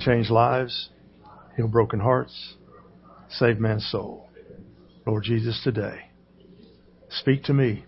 [0.00, 0.90] change lives,
[1.56, 2.54] heal broken hearts,
[3.28, 4.28] save man's soul.
[5.06, 6.10] Lord Jesus, today,
[7.10, 7.84] speak to me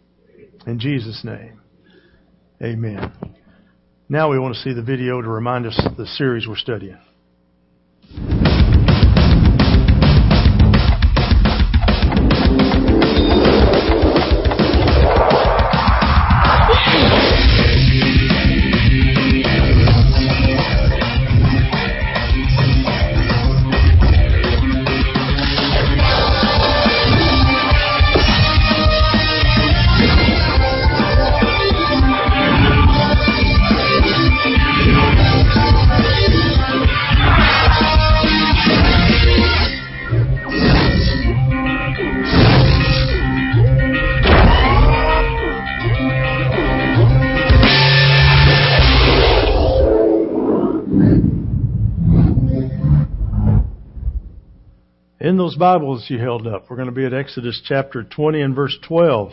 [0.66, 1.60] in Jesus' name.
[2.62, 3.12] Amen.
[4.08, 6.98] Now we want to see the video to remind us of the series we're studying.
[55.62, 59.30] Bibles you held up, we're going to be at Exodus chapter 20 and verse 12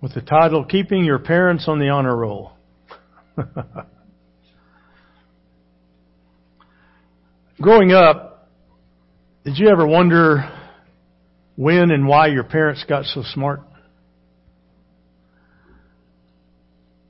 [0.00, 2.50] with the title, Keeping Your Parents on the Honor Roll.
[7.60, 8.48] Growing up,
[9.44, 10.50] did you ever wonder
[11.54, 13.60] when and why your parents got so smart?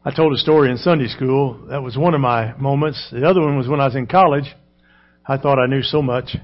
[0.05, 1.69] I told a story in Sunday school.
[1.71, 3.09] That was one of my moments.
[3.11, 4.55] The other one was when I was in college.
[5.27, 6.37] I thought I knew so much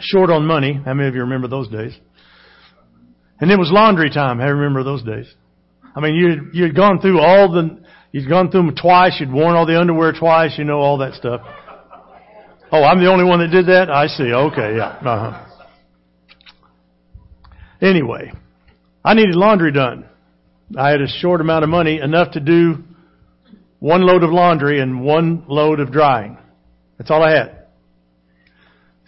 [0.00, 0.80] short on money.
[0.84, 1.92] How many of you remember those days?
[3.40, 4.40] And it was laundry time.
[4.40, 5.32] I remember those days.
[5.94, 9.16] I mean, you you'd gone through all the you'd gone through them twice.
[9.20, 10.54] You'd worn all the underwear twice.
[10.58, 11.40] You know all that stuff.
[12.72, 13.90] Oh, I'm the only one that did that.
[13.90, 14.32] I see.
[14.32, 14.98] Okay, yeah.
[15.04, 15.46] Uh-huh.
[17.80, 18.32] Anyway,
[19.04, 20.06] I needed laundry done.
[20.76, 22.82] I had a short amount of money, enough to do
[23.78, 26.38] one load of laundry and one load of drying.
[26.98, 27.66] That's all I had.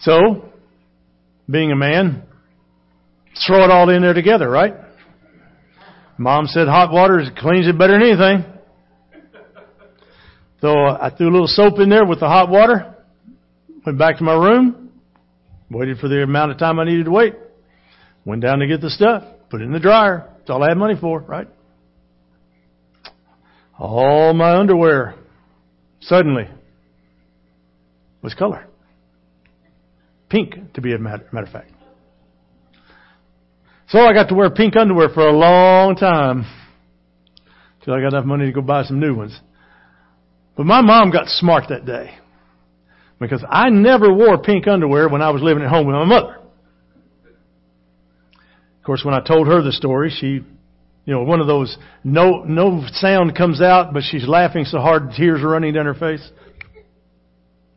[0.00, 0.52] So
[1.48, 2.22] being a man,
[3.46, 4.74] throw it all in there together, right?
[6.18, 8.44] Mom said hot water cleans it better than anything.
[10.60, 12.94] So I threw a little soap in there with the hot water,
[13.84, 14.90] went back to my room,
[15.70, 17.34] waited for the amount of time I needed to wait,
[18.24, 20.30] went down to get the stuff, put it in the dryer.
[20.38, 21.48] That's all I had money for, right?
[23.78, 25.14] All my underwear
[26.00, 26.48] suddenly
[28.22, 28.66] was color.
[30.28, 31.72] Pink, to be a matter, matter of fact.
[33.88, 36.44] So I got to wear pink underwear for a long time.
[37.84, 39.38] Till I got enough money to go buy some new ones.
[40.56, 42.16] But my mom got smart that day.
[43.20, 46.36] Because I never wore pink underwear when I was living at home with my mother.
[48.34, 50.44] Of course, when I told her the story, she, you
[51.14, 55.42] know, one of those, no, no sound comes out, but she's laughing so hard tears
[55.42, 56.28] are running down her face.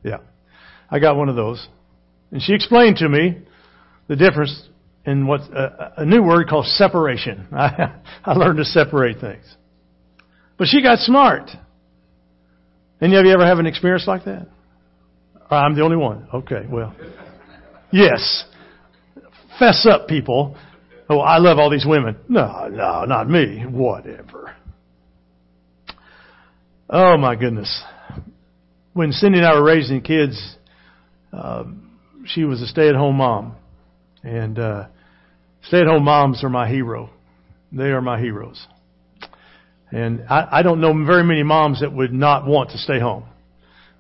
[0.04, 0.18] Yeah.
[0.90, 1.68] I got one of those.
[2.32, 3.40] And she explained to me
[4.08, 4.68] the difference
[5.06, 7.48] in what a, new word called separation.
[7.52, 9.46] I, I learned to separate things.
[10.58, 11.50] But she got smart.
[13.02, 14.48] Any of you ever have an experience like that?
[15.50, 16.28] I'm the only one.
[16.34, 16.96] Okay, well.
[17.92, 18.46] Yes.
[19.58, 20.56] Fess up, people.
[21.10, 22.18] Oh, I love all these women.
[22.28, 23.66] No, no, not me.
[23.68, 24.56] Whatever.
[26.90, 27.84] Oh my goodness.
[28.94, 30.56] When Cindy and I were raising kids,
[31.32, 31.89] um,
[32.34, 33.56] she was a stay-at-home mom,
[34.24, 34.88] and uh,
[35.64, 37.10] stay-at-home moms are my hero.
[37.72, 38.66] They are my heroes.
[39.92, 43.26] And I, I don't know very many moms that would not want to stay home,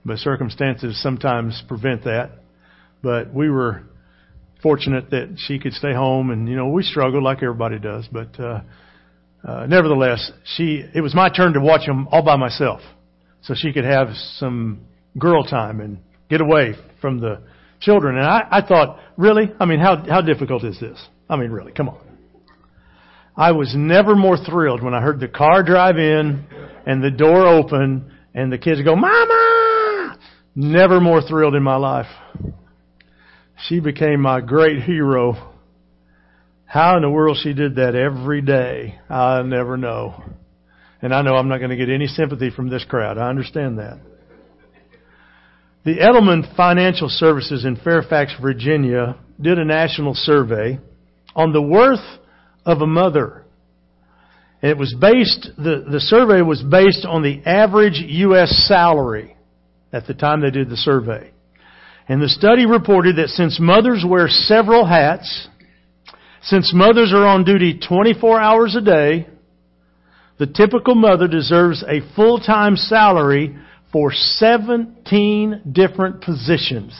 [0.05, 2.31] but circumstances sometimes prevent that.
[3.01, 3.83] But we were
[4.61, 8.07] fortunate that she could stay home, and you know we struggled like everybody does.
[8.11, 8.61] But uh,
[9.43, 12.81] uh, nevertheless, she it was my turn to watch them all by myself,
[13.41, 14.81] so she could have some
[15.17, 17.41] girl time and get away from the
[17.79, 18.17] children.
[18.17, 19.51] And I, I thought, really?
[19.59, 20.99] I mean, how, how difficult is this?
[21.29, 21.99] I mean, really, come on.
[23.35, 26.45] I was never more thrilled when I heard the car drive in
[26.85, 30.17] and the door open and the kids go, Mama!
[30.55, 32.07] Never more thrilled in my life.
[33.67, 35.53] She became my great hero.
[36.65, 40.21] How in the world she did that every day, I'll never know.
[41.01, 43.17] And I know I'm not going to get any sympathy from this crowd.
[43.17, 43.99] I understand that.
[45.85, 50.77] The Edelman Financial Services in Fairfax, Virginia did a national survey
[51.33, 52.03] on the worth
[52.65, 53.45] of a mother.
[54.61, 58.49] And it was based, the, the survey was based on the average U.S.
[58.67, 59.37] salary
[59.93, 61.31] at the time they did the survey.
[62.09, 65.47] And the study reported that since mothers wear several hats,
[66.41, 69.27] since mothers are on duty 24 hours a day,
[70.39, 73.55] the typical mother deserves a full-time salary
[73.91, 76.99] for 17 different positions,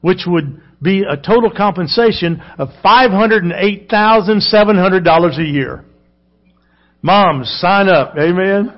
[0.00, 5.82] which would be a total compensation of $508,700 a year.
[7.00, 8.16] Moms, sign up.
[8.18, 8.74] Amen.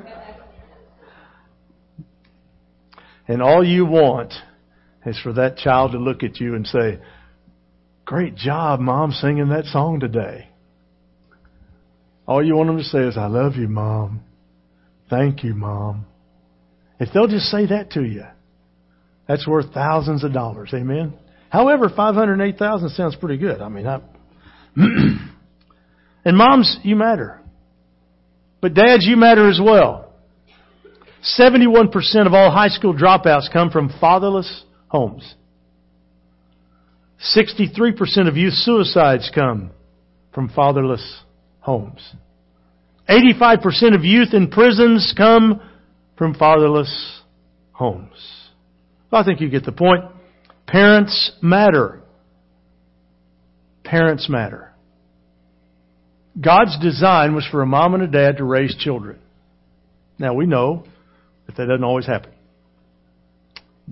[3.26, 4.34] And all you want
[5.06, 6.98] is for that child to look at you and say,
[8.04, 10.50] Great job, Mom, singing that song today.
[12.26, 14.20] All you want them to say is, I love you, Mom.
[15.08, 16.04] Thank you, Mom.
[17.00, 18.24] If they'll just say that to you,
[19.26, 20.70] that's worth thousands of dollars.
[20.74, 21.14] Amen.
[21.48, 23.60] However, 508,000 sounds pretty good.
[23.60, 24.00] I mean, I,
[24.76, 27.40] and moms, you matter.
[28.60, 30.12] But dads, you matter as well.
[31.38, 35.34] 71% of all high school dropouts come from fatherless homes.
[37.36, 39.70] 63% of youth suicides come
[40.34, 41.22] from fatherless
[41.60, 42.14] homes.
[43.08, 45.60] 85% of youth in prisons come
[46.16, 47.22] from fatherless
[47.72, 48.44] homes.
[49.12, 50.04] I think you get the point.
[50.66, 52.02] Parents matter.
[53.84, 54.72] Parents matter.
[56.40, 59.20] God's design was for a mom and a dad to raise children.
[60.18, 60.84] Now we know
[61.46, 62.32] that that doesn't always happen.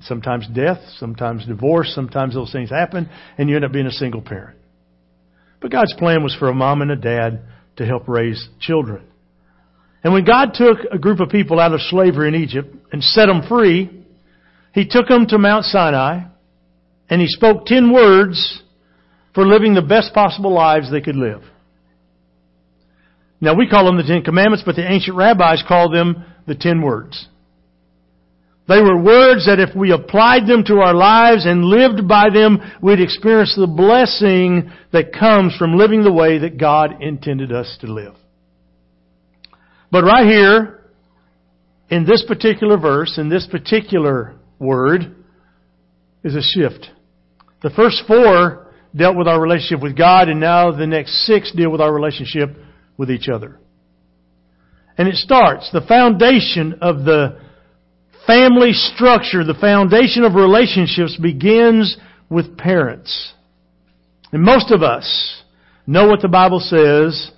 [0.01, 4.23] Sometimes death, sometimes divorce, sometimes those things happen, and you end up being a single
[4.23, 4.59] parent.
[5.61, 7.43] But God's plan was for a mom and a dad
[7.77, 9.05] to help raise children.
[10.05, 13.27] And when God took a group of people out of slavery in Egypt and set
[13.27, 13.91] them free,
[14.75, 16.25] He took them to Mount Sinai
[17.09, 18.63] and He spoke ten words
[19.35, 21.43] for living the best possible lives they could live.
[23.41, 26.81] Now we call them the Ten Commandments, but the ancient rabbis called them the Ten
[26.81, 27.29] Words.
[28.69, 32.61] They were words that if we applied them to our lives and lived by them,
[32.81, 37.93] we'd experience the blessing that comes from living the way that God intended us to
[37.93, 38.15] live.
[39.93, 40.81] But right here,
[41.91, 45.15] in this particular verse, in this particular word,
[46.25, 46.89] is a shift.
[47.63, 51.71] The first four dealt with our relationship with God, and now the next six deal
[51.71, 52.57] with our relationship
[52.97, 53.61] with each other.
[54.97, 57.39] And it starts, the foundation of the
[58.27, 61.99] family structure, the foundation of relationships begins
[62.31, 63.35] with parents.
[64.33, 65.43] And most of us
[65.87, 67.31] know what the Bible says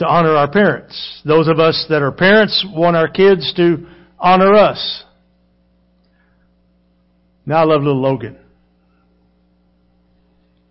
[0.00, 1.20] to honor our parents.
[1.26, 3.86] Those of us that are parents want our kids to
[4.18, 5.04] honor us.
[7.44, 8.38] Now I love little Logan.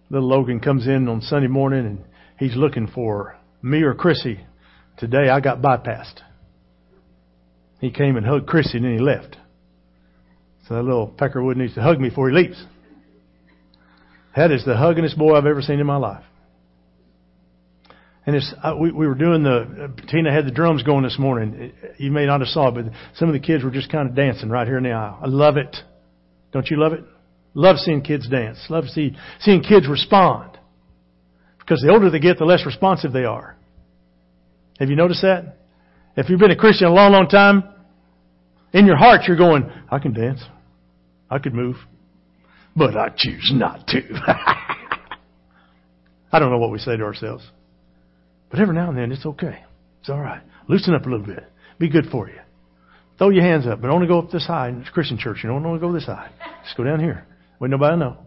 [0.10, 2.04] Little Logan comes in on Sunday morning and
[2.40, 4.40] he's looking for me or Chrissy.
[4.98, 6.22] Today I got bypassed.
[7.80, 9.38] He came and hugged Chrissy and then he left.
[10.68, 12.66] So that little peckerwood needs to hug me before he leaves.
[14.36, 16.24] That is the huggingest boy I've ever seen in my life.
[18.26, 21.18] And it's, uh, we, we were doing the, uh, Tina had the drums going this
[21.18, 21.72] morning.
[21.98, 22.86] You may not have saw it, but
[23.16, 25.20] some of the kids were just kind of dancing right here in the aisle.
[25.22, 25.76] I love it.
[26.52, 27.04] Don't you love it?
[27.54, 28.64] Love seeing kids dance.
[28.70, 30.58] Love see, seeing kids respond.
[31.60, 33.56] Because the older they get, the less responsive they are.
[34.80, 35.58] Have you noticed that?
[36.16, 37.64] If you've been a Christian a long, long time,
[38.74, 40.42] in your heart you're going, I can dance.
[41.30, 41.76] I could move.
[42.76, 44.02] But I choose not to.
[46.32, 47.44] I don't know what we say to ourselves.
[48.50, 49.64] But every now and then it's okay.
[50.02, 50.42] It's alright.
[50.68, 51.44] Loosen up a little bit.
[51.78, 52.40] Be good for you.
[53.18, 54.70] Throw your hands up, but only go up this high.
[54.70, 55.40] It's Christian church.
[55.44, 56.30] You don't want to go this high.
[56.64, 57.26] Just go down here.
[57.60, 58.18] Wait, nobody know.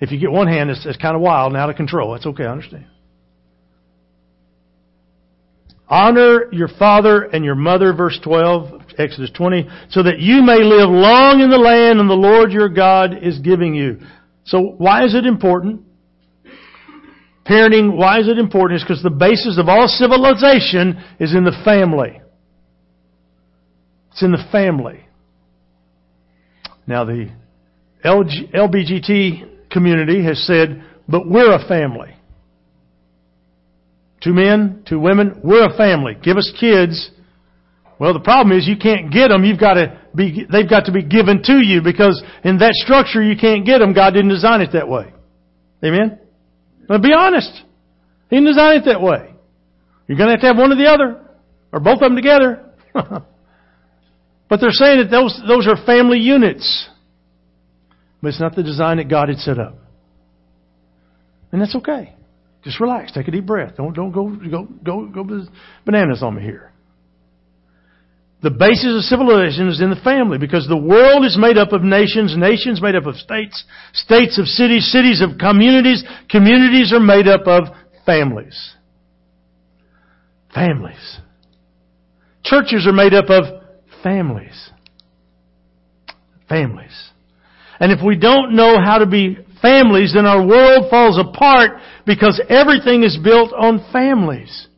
[0.00, 2.12] If you get one hand, it's, it's kind of wild and out of control.
[2.12, 2.44] That's okay.
[2.44, 2.86] I understand.
[5.88, 10.90] Honor your father and your mother, verse 12, Exodus 20, so that you may live
[10.90, 14.00] long in the land and the Lord your God is giving you.
[14.44, 15.82] So why is it important?
[17.48, 18.80] Parenting, why is it important?
[18.80, 22.20] It's because the basis of all civilization is in the family.
[24.10, 25.06] It's in the family.
[26.86, 27.30] Now the
[28.04, 32.16] LG, LBGT community has said, but we're a family.
[34.22, 36.16] Two men, two women, we're a family.
[36.20, 37.10] Give us kids.
[38.00, 39.44] Well, the problem is you can't get them.
[39.44, 43.22] You've got to be, they've got to be given to you because in that structure
[43.22, 43.92] you can't get them.
[43.92, 45.12] God didn't design it that way.
[45.84, 46.18] Amen?
[46.88, 47.62] But be honest.
[48.30, 49.34] He didn't design it that way.
[50.06, 51.20] You're going to have to have one or the other,
[51.72, 52.64] or both of them together.
[52.94, 56.88] but they're saying that those, those are family units.
[58.22, 59.76] But it's not the design that God had set up.
[61.52, 62.14] And that's okay.
[62.64, 63.12] Just relax.
[63.12, 63.76] Take a deep breath.
[63.76, 65.46] Don't, don't go, go, go, go
[65.84, 66.72] bananas on me here.
[68.42, 71.82] The basis of civilization is in the family because the world is made up of
[71.82, 73.64] nations, nations made up of states,
[73.94, 77.64] states of cities, cities of communities, communities are made up of
[78.04, 78.74] families.
[80.54, 81.20] Families.
[82.44, 83.62] Churches are made up of
[84.02, 84.70] families.
[86.48, 87.10] Families.
[87.80, 92.40] And if we don't know how to be families, then our world falls apart because
[92.48, 94.68] everything is built on families.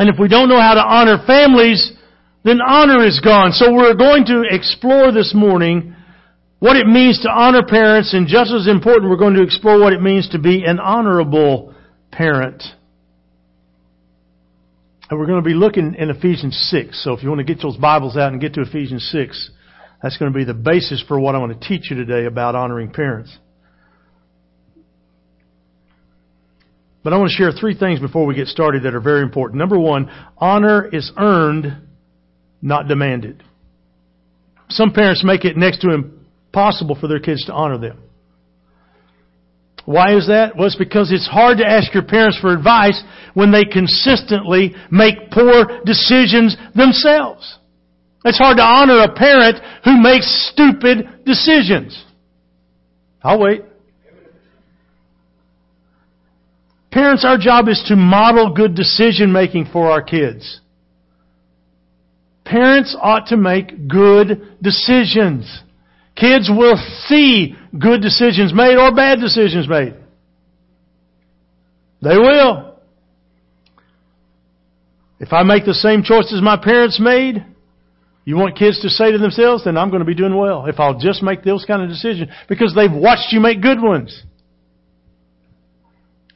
[0.00, 1.92] And if we don't know how to honor families,
[2.42, 3.52] then honor is gone.
[3.52, 5.94] So we're going to explore this morning
[6.58, 9.92] what it means to honor parents, and just as important, we're going to explore what
[9.92, 11.74] it means to be an honorable
[12.10, 12.62] parent.
[15.10, 17.04] And we're going to be looking in Ephesians 6.
[17.04, 19.50] So if you want to get those Bibles out and get to Ephesians 6,
[20.02, 22.54] that's going to be the basis for what I want to teach you today about
[22.54, 23.36] honoring parents.
[27.02, 29.58] But I want to share three things before we get started that are very important.
[29.58, 31.76] Number one, honor is earned,
[32.60, 33.42] not demanded.
[34.68, 38.02] Some parents make it next to impossible for their kids to honor them.
[39.86, 40.56] Why is that?
[40.56, 43.02] Well, it's because it's hard to ask your parents for advice
[43.34, 47.58] when they consistently make poor decisions themselves.
[48.24, 52.04] It's hard to honor a parent who makes stupid decisions.
[53.22, 53.62] I'll wait.
[57.00, 60.60] Parents, our job is to model good decision making for our kids.
[62.44, 65.62] Parents ought to make good decisions.
[66.14, 66.76] Kids will
[67.06, 69.94] see good decisions made or bad decisions made.
[72.02, 72.74] They will.
[75.20, 77.42] If I make the same choices my parents made,
[78.26, 80.78] you want kids to say to themselves, then I'm going to be doing well if
[80.78, 84.22] I'll just make those kind of decisions because they've watched you make good ones.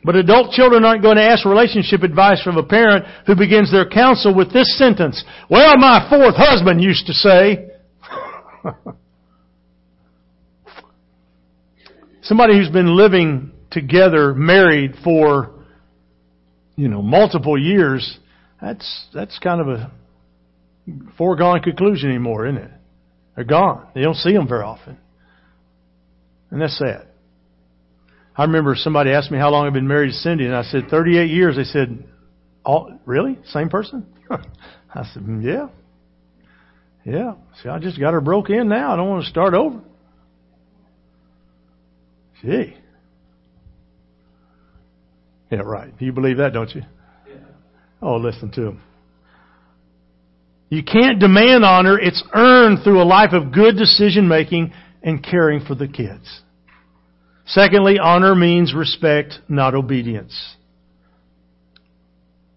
[0.04, 3.88] But adult children aren't going to ask relationship advice from a parent who begins their
[3.88, 5.24] counsel with this sentence.
[5.48, 7.70] Well, my fourth husband used to say.
[12.22, 15.54] Somebody who's been living together, married for,
[16.76, 18.18] you know, multiple years,
[18.60, 19.90] that's, that's kind of a
[21.16, 22.70] foregone conclusion anymore, isn't it?
[23.36, 23.88] They're gone.
[23.94, 24.98] They don't see them very often.
[26.50, 27.08] And that's sad.
[28.36, 30.88] I remember somebody asked me how long I've been married to Cindy, and I said
[30.88, 31.56] 38 years.
[31.56, 32.04] They said,
[32.64, 33.38] "Oh, really?
[33.46, 35.68] Same person?" I said, mm, "Yeah,
[37.04, 38.92] yeah." See, I just got her broke in now.
[38.92, 39.80] I don't want to start over.
[42.42, 42.76] Gee.
[45.50, 45.92] Yeah, right.
[46.00, 46.82] You believe that, don't you?
[47.28, 47.34] Yeah.
[48.02, 48.80] Oh, listen to him.
[50.68, 51.98] You can't demand honor.
[51.98, 54.72] It's earned through a life of good decision making
[55.02, 56.40] and caring for the kids.
[57.46, 60.56] Secondly, honor means respect, not obedience.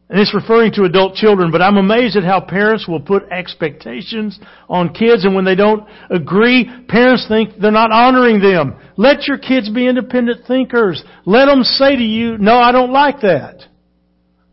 [0.10, 4.40] And it's referring to adult children, but I'm amazed at how parents will put expectations
[4.70, 8.78] on kids and when they don't agree, parents think they're not honoring them.
[8.96, 11.04] Let your kids be independent thinkers.
[11.26, 13.66] Let them say to you, no, I don't like that.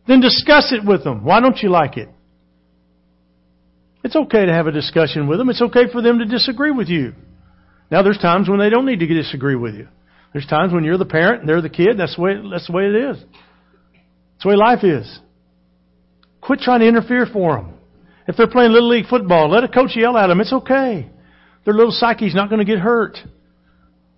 [0.07, 1.23] Then discuss it with them.
[1.23, 2.09] Why don't you like it?
[4.03, 5.49] It's okay to have a discussion with them.
[5.49, 7.13] It's okay for them to disagree with you.
[7.89, 9.87] Now there's times when they don't need to disagree with you.
[10.35, 11.97] There's times when you're the parent and they're the kid.
[11.97, 13.17] That's the way, that's the way it is.
[13.21, 15.19] That's the way life is.
[16.41, 17.75] Quit trying to interfere for them.
[18.27, 20.41] If they're playing Little League football, let a coach yell at them.
[20.41, 21.09] It's okay.
[21.63, 23.17] Their little psyche's not going to get hurt.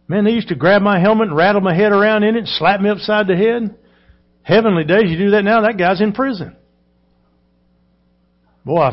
[0.08, 2.48] Man, they used to grab my helmet and rattle my head around in it and
[2.48, 3.78] slap me upside the head.
[4.42, 6.56] Heavenly days, you do that now, that guy's in prison.
[8.66, 8.90] Boy,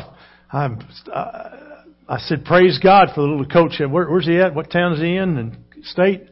[0.53, 0.69] I,
[1.11, 1.59] I,
[2.07, 3.81] I said, praise God for the little coach.
[3.81, 4.55] Where, where's he at?
[4.55, 5.39] What town is he in?
[5.39, 6.29] And state?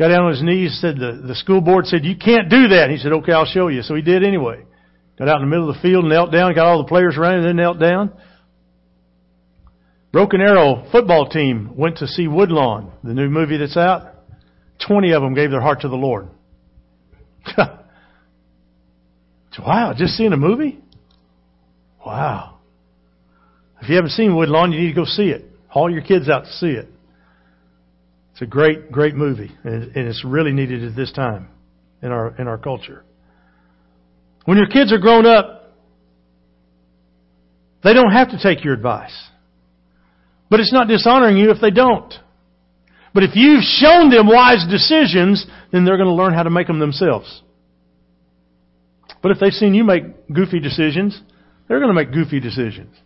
[0.00, 2.88] Got down on his knees, said the, the school board said, you can't do that.
[2.88, 3.82] he said, okay, I'll show you.
[3.82, 4.64] So he did anyway.
[5.18, 7.40] Got out in the middle of the field, knelt down, got all the players around
[7.40, 8.10] him, then knelt down.
[10.10, 14.14] Broken Arrow football team went to see Woodlawn, the new movie that's out.
[14.86, 16.28] Twenty of them gave their heart to the Lord.
[19.58, 20.80] wow, just seeing a movie?
[22.06, 22.60] Wow.
[23.82, 25.44] If you haven't seen Woodlawn, you need to go see it.
[25.68, 26.88] Haul your kids out to see it.
[28.40, 31.48] It's a great, great movie, and it's really needed at this time
[32.02, 33.04] in our in our culture.
[34.46, 35.74] When your kids are grown up,
[37.84, 39.12] they don't have to take your advice.
[40.48, 42.14] But it's not dishonoring you if they don't.
[43.12, 46.66] But if you've shown them wise decisions, then they're going to learn how to make
[46.66, 47.42] them themselves.
[49.22, 51.20] But if they've seen you make goofy decisions,
[51.68, 52.96] they're going to make goofy decisions.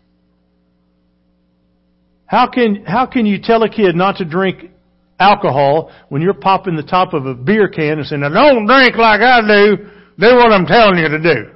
[2.24, 4.70] How can, how can you tell a kid not to drink
[5.18, 8.96] alcohol when you're popping the top of a beer can and saying, now don't drink
[8.96, 9.76] like I do,
[10.18, 11.50] do what I'm telling you to do.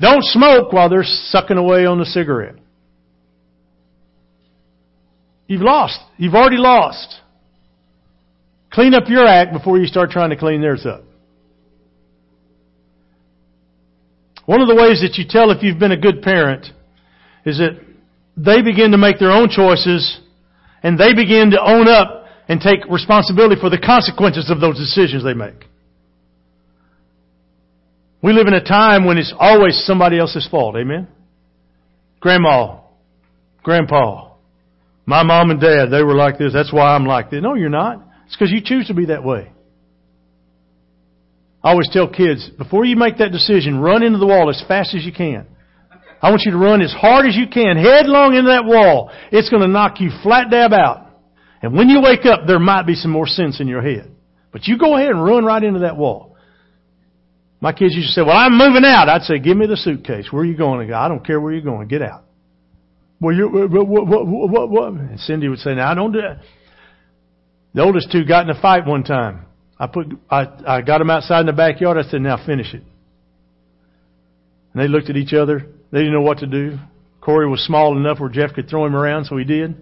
[0.00, 2.56] Don't smoke while they're sucking away on the cigarette.
[5.46, 6.00] You've lost.
[6.16, 7.20] You've already lost.
[8.72, 11.04] Clean up your act before you start trying to clean theirs up.
[14.46, 16.66] One of the ways that you tell if you've been a good parent
[17.44, 17.78] is that
[18.36, 20.20] they begin to make their own choices
[20.82, 25.24] and they begin to own up and take responsibility for the consequences of those decisions
[25.24, 25.66] they make.
[28.22, 30.76] We live in a time when it's always somebody else's fault.
[30.76, 31.08] Amen?
[32.20, 32.80] Grandma,
[33.62, 34.32] grandpa,
[35.06, 36.52] my mom and dad, they were like this.
[36.52, 37.42] That's why I'm like this.
[37.42, 38.00] No, you're not.
[38.26, 39.50] It's because you choose to be that way.
[41.64, 44.94] I always tell kids, before you make that decision, run into the wall as fast
[44.94, 45.46] as you can.
[46.22, 49.10] I want you to run as hard as you can, headlong into that wall.
[49.32, 51.08] It's going to knock you flat dab out.
[51.60, 54.10] And when you wake up, there might be some more sense in your head.
[54.52, 56.36] But you go ahead and run right into that wall.
[57.60, 59.08] My kids used to say, well, I'm moving out.
[59.08, 60.28] I'd say, give me the suitcase.
[60.30, 60.92] Where are you going?
[60.92, 61.88] I don't care where you're going.
[61.88, 62.24] Get out.
[63.20, 66.40] Well, you, what, what, what, what, And Cindy would say, now I don't do that.
[67.74, 69.46] The oldest two got in a fight one time.
[69.78, 71.98] I put, I, I got them outside in the backyard.
[71.98, 72.82] I said, now finish it.
[74.72, 75.66] And they looked at each other.
[75.92, 76.78] They didn't know what to do.
[77.20, 79.76] Corey was small enough where Jeff could throw him around, so he did.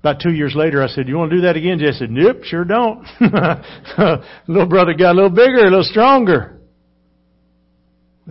[0.00, 2.44] About two years later, I said, "You want to do that again?" Jeff said, "Nope,
[2.44, 3.04] sure don't."
[4.46, 6.58] little brother got a little bigger, a little stronger.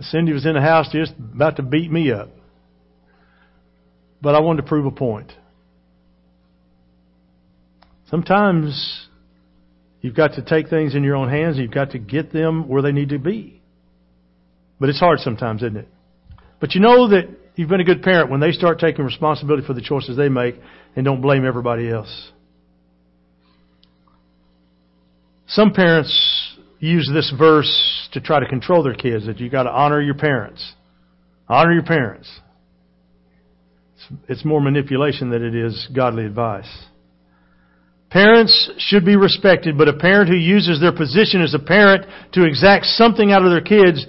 [0.00, 2.30] Cindy was in the house just about to beat me up.
[4.22, 5.32] But I wanted to prove a point.
[8.08, 9.06] Sometimes
[10.00, 11.58] you've got to take things in your own hands.
[11.58, 13.60] You've got to get them where they need to be.
[14.78, 15.88] But it's hard sometimes, isn't it?
[16.60, 19.72] But you know that you've been a good parent when they start taking responsibility for
[19.72, 20.56] the choices they make
[20.94, 22.30] and don't blame everybody else.
[25.46, 29.70] Some parents use this verse to try to control their kids that you got to
[29.70, 30.74] honor your parents.
[31.48, 32.30] Honor your parents.
[34.28, 36.68] It's more manipulation than it is godly advice.
[38.10, 42.44] Parents should be respected, but a parent who uses their position as a parent to
[42.44, 44.04] exact something out of their kids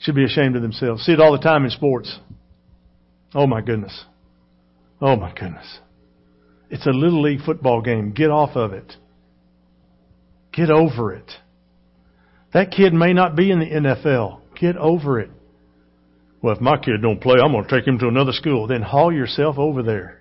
[0.00, 1.04] should be ashamed of themselves.
[1.04, 2.18] See it all the time in sports.
[3.34, 4.04] Oh my goodness.
[5.00, 5.78] Oh my goodness.
[6.70, 8.12] It's a little league football game.
[8.12, 8.94] Get off of it.
[10.52, 11.30] Get over it.
[12.52, 14.40] That kid may not be in the NFL.
[14.58, 15.30] Get over it.
[16.40, 18.66] Well, if my kid don't play, I'm going to take him to another school.
[18.66, 20.20] Then haul yourself over there.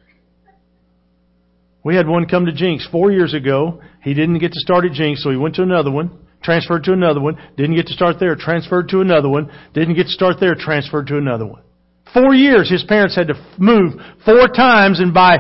[1.84, 3.82] We had one come to Jenks four years ago.
[4.04, 6.12] He didn't get to start at Jenks, so he went to another one,
[6.44, 10.06] transferred to another one, didn't get to start there, transferred to another one, didn't get
[10.06, 11.62] to start there, transferred to another one.
[12.14, 15.38] Four years his parents had to move four times and buy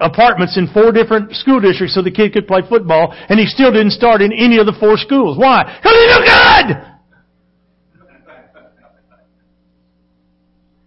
[0.00, 3.70] apartments in four different school districts so the kid could play football, and he still
[3.72, 5.38] didn't start in any of the four schools.
[5.38, 5.64] Why?
[5.64, 6.92] Because he's no good!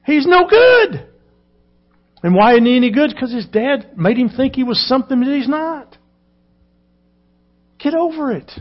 [0.06, 1.08] He's no good.
[2.24, 3.12] And why isn't he any good?
[3.14, 5.98] Because his dad made him think he was something that he's not.
[7.78, 8.52] Get over it.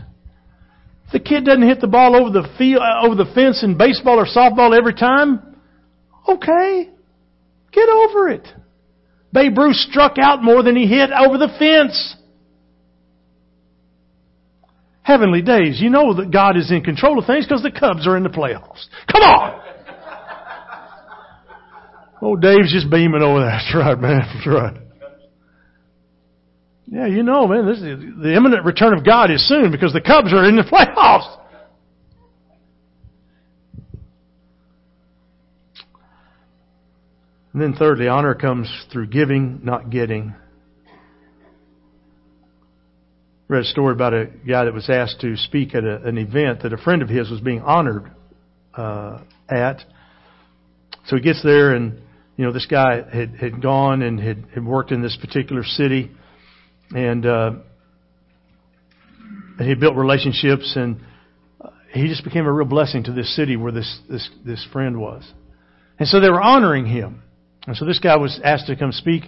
[1.11, 4.19] The kid doesn't hit the ball over the field, uh, over the fence in baseball
[4.19, 5.55] or softball every time,
[6.27, 6.89] okay,
[7.71, 8.47] get over it.
[9.33, 12.15] Babe Ruth struck out more than he hit over the fence.
[15.01, 18.15] Heavenly days, you know that God is in control of things because the Cubs are
[18.15, 18.85] in the playoffs.
[19.11, 19.61] Come on!
[22.21, 23.49] Oh, Dave's just beaming over there.
[23.49, 24.19] That's right, man.
[24.19, 24.88] That's right.
[26.91, 30.01] Yeah, you know, man, this is, the imminent return of God is soon because the
[30.01, 31.37] Cubs are in the playoffs.
[37.53, 40.33] And then thirdly, honor comes through giving, not getting.
[40.87, 40.91] I
[43.47, 46.63] read a story about a guy that was asked to speak at a, an event
[46.63, 48.11] that a friend of his was being honored
[48.73, 49.83] uh, at.
[51.05, 52.01] So he gets there and
[52.35, 56.11] you know, this guy had, had gone and had, had worked in this particular city
[56.91, 57.51] and, uh,
[59.59, 61.01] he built relationships and
[61.91, 65.29] he just became a real blessing to this city where this, this, this friend was.
[65.97, 67.23] And so they were honoring him.
[67.67, 69.23] And so this guy was asked to come speak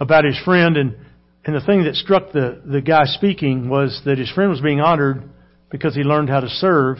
[0.00, 0.96] about his friend and,
[1.44, 4.80] and the thing that struck the, the guy speaking was that his friend was being
[4.80, 5.22] honored
[5.70, 6.98] because he learned how to serve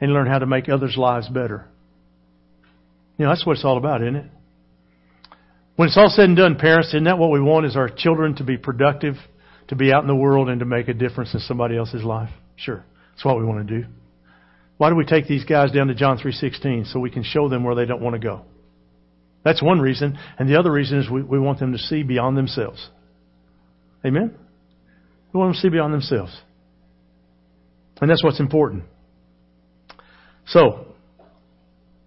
[0.00, 1.66] and learned how to make others' lives better.
[3.16, 4.30] You know, that's what it's all about, isn't it?
[5.76, 8.36] When it's all said and done, parents, isn't that what we want is our children
[8.36, 9.14] to be productive,
[9.68, 12.30] to be out in the world and to make a difference in somebody else's life?
[12.56, 12.84] Sure.
[13.12, 13.86] That's what we want to do.
[14.76, 16.92] Why do we take these guys down to John 3.16?
[16.92, 18.42] So we can show them where they don't want to go.
[19.44, 20.18] That's one reason.
[20.38, 22.88] And the other reason is we, we want them to see beyond themselves.
[24.04, 24.34] Amen?
[25.32, 26.36] We want them to see beyond themselves.
[28.00, 28.84] And that's what's important.
[30.46, 30.86] So,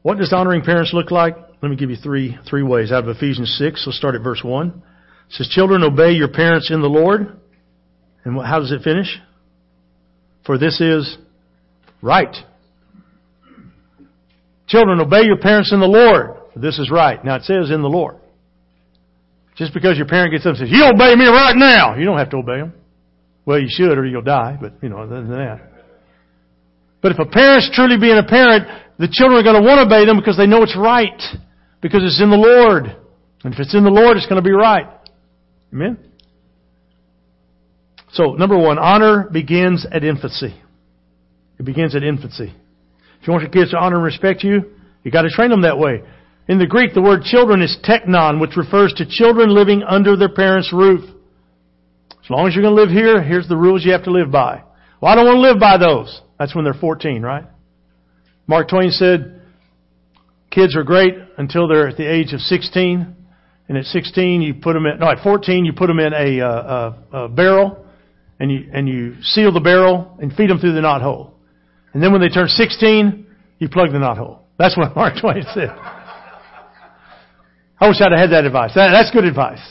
[0.01, 1.35] what does honoring parents look like?
[1.61, 3.83] Let me give you three, three ways out of Ephesians 6.
[3.85, 4.67] Let's start at verse 1.
[4.67, 4.73] It
[5.29, 7.39] says, Children, obey your parents in the Lord.
[8.23, 9.07] And how does it finish?
[10.45, 11.17] For this is
[12.01, 12.35] right.
[14.67, 16.37] Children, obey your parents in the Lord.
[16.55, 17.23] This is right.
[17.23, 18.17] Now it says in the Lord.
[19.57, 22.17] Just because your parent gets up and says, you obey me right now, you don't
[22.17, 22.73] have to obey them.
[23.45, 25.74] Well, you should or you'll die, but you know, other than that.
[27.05, 28.65] But if a parent's truly being a parent,
[28.97, 31.21] the children are going to want to obey them because they know it's right.
[31.79, 32.85] Because it's in the Lord.
[33.43, 34.87] And if it's in the Lord, it's going to be right.
[35.71, 35.99] Amen?
[38.13, 40.59] So, number one, honor begins at infancy.
[41.59, 42.51] It begins at infancy.
[43.21, 45.61] If you want your kids to honor and respect you, you got to train them
[45.61, 46.01] that way.
[46.47, 50.33] In the Greek, the word children is teknon, which refers to children living under their
[50.33, 51.07] parents' roof.
[52.23, 54.31] As long as you're going to live here, here's the rules you have to live
[54.31, 54.63] by.
[54.99, 56.21] Well, I don't want to live by those.
[56.37, 57.45] That's when they're 14, right?
[58.47, 59.41] Mark Twain said,
[60.51, 63.15] kids are great until they're at the age of 16.
[63.67, 66.41] And at 16, you put them in, no, at 14, you put them in a,
[66.41, 67.85] uh, a, a barrel
[68.39, 71.33] and you, and you seal the barrel and feed them through the knot hole.
[71.93, 73.25] And then when they turn 16,
[73.59, 74.41] you plug the knot hole.
[74.59, 75.69] That's what Mark Twain said.
[77.77, 78.71] I wish I'd have had that advice.
[78.75, 79.61] That, that's good advice.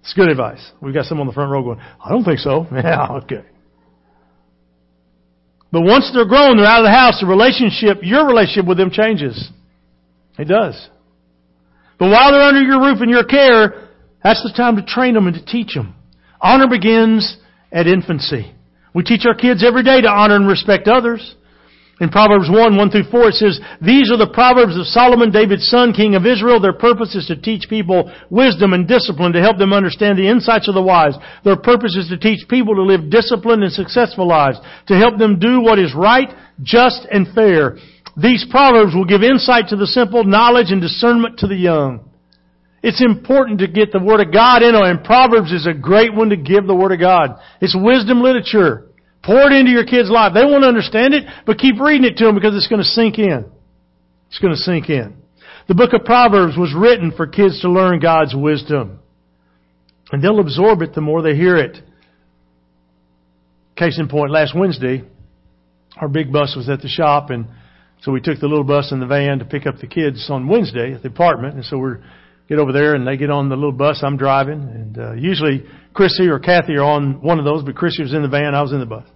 [0.00, 0.70] It's good advice.
[0.80, 2.66] We've got some on the front row going, I don't think so.
[2.72, 3.44] Yeah, okay.
[5.72, 8.90] But once they're grown, they're out of the house, the relationship, your relationship with them
[8.90, 9.50] changes.
[10.38, 10.88] It does.
[11.98, 13.88] But while they're under your roof and your care,
[14.22, 15.94] that's the time to train them and to teach them.
[16.40, 17.36] Honor begins
[17.70, 18.52] at infancy.
[18.94, 21.36] We teach our kids every day to honor and respect others.
[22.00, 25.68] In Proverbs 1, 1 through 4, it says, These are the Proverbs of Solomon, David's
[25.68, 26.58] son, king of Israel.
[26.58, 30.66] Their purpose is to teach people wisdom and discipline to help them understand the insights
[30.66, 31.12] of the wise.
[31.44, 34.58] Their purpose is to teach people to live disciplined and successful lives,
[34.88, 36.32] to help them do what is right,
[36.62, 37.76] just, and fair.
[38.16, 42.08] These Proverbs will give insight to the simple, knowledge and discernment to the young.
[42.82, 46.30] It's important to get the Word of God in, and Proverbs is a great one
[46.30, 47.38] to give the Word of God.
[47.60, 48.89] It's wisdom literature.
[49.22, 50.32] Pour it into your kids' life.
[50.34, 53.18] They won't understand it, but keep reading it to them because it's going to sink
[53.18, 53.50] in.
[54.28, 55.16] It's going to sink in.
[55.68, 59.00] The book of Proverbs was written for kids to learn God's wisdom.
[60.10, 61.76] And they'll absorb it the more they hear it.
[63.76, 65.04] Case in point, last Wednesday,
[65.96, 67.46] our big bus was at the shop and
[68.02, 70.48] so we took the little bus and the van to pick up the kids on
[70.48, 71.56] Wednesday at the apartment.
[71.56, 72.02] And so we're
[72.50, 74.60] get over there and they get on the little bus I'm driving.
[74.60, 78.22] And uh, usually Chrissy or Kathy are on one of those, but Chrissy was in
[78.22, 79.06] the van, I was in the bus.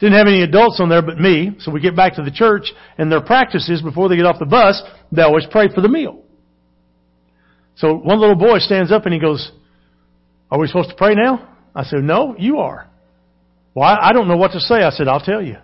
[0.00, 2.64] Didn't have any adults on there but me, so we get back to the church
[2.98, 6.24] and their practices before they get off the bus, they always pray for the meal.
[7.76, 9.52] So one little boy stands up and he goes,
[10.50, 11.56] are we supposed to pray now?
[11.76, 12.90] I said, no, you are.
[13.74, 14.82] Well, I, don't know what to say.
[14.82, 15.56] I said, I'll tell you.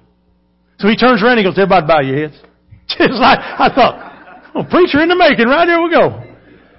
[0.79, 2.41] So he turns around and he goes, everybody bow your heads.
[2.89, 5.67] Just like, I thought, oh, preacher in the making, right?
[5.67, 6.28] here we go.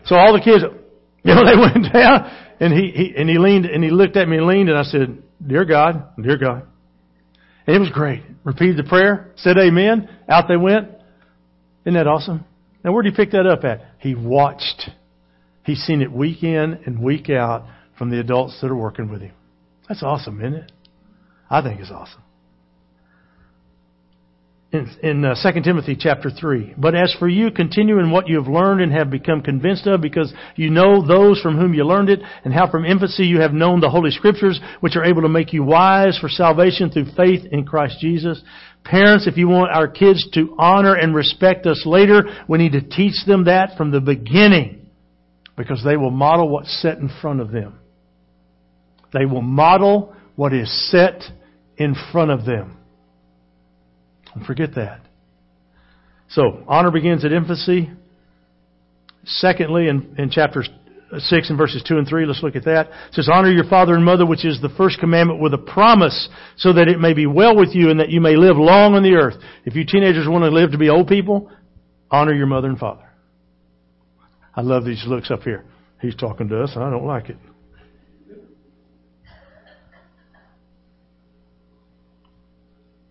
[0.09, 0.63] So all the kids,
[1.23, 4.27] you know, they went down and he, he, and he leaned and he looked at
[4.27, 6.63] me and leaned and I said, Dear God, dear God.
[7.67, 8.23] And it was great.
[8.43, 10.89] Repeated the prayer, said amen, out they went.
[11.85, 12.43] Isn't that awesome?
[12.83, 13.81] Now where did he pick that up at?
[13.99, 14.89] He watched.
[15.63, 17.67] He's seen it week in and week out
[17.97, 19.33] from the adults that are working with him.
[19.87, 20.71] That's awesome, isn't it?
[21.49, 22.23] I think it's awesome
[24.71, 26.75] in, in uh, 2 Timothy chapter 3.
[26.77, 30.01] But as for you, continue in what you have learned and have become convinced of,
[30.01, 33.51] because you know those from whom you learned it, and how from infancy you have
[33.51, 37.45] known the Holy Scriptures, which are able to make you wise for salvation through faith
[37.51, 38.41] in Christ Jesus.
[38.83, 42.81] Parents, if you want our kids to honor and respect us later, we need to
[42.81, 44.87] teach them that from the beginning,
[45.57, 47.79] because they will model what's set in front of them.
[49.13, 51.23] They will model what is set
[51.77, 52.77] in front of them.
[54.33, 55.01] Don't forget that.
[56.29, 57.89] So, honor begins at infancy.
[59.25, 60.63] Secondly, in, in chapter
[61.17, 62.87] 6 and verses 2 and 3, let's look at that.
[62.87, 66.29] It says, Honor your father and mother, which is the first commandment with a promise,
[66.57, 69.03] so that it may be well with you and that you may live long on
[69.03, 69.35] the earth.
[69.65, 71.51] If you teenagers want to live to be old people,
[72.11, 73.09] honor your mother and father.
[74.55, 75.65] I love these looks up here.
[76.01, 77.37] He's talking to us, and I don't like it.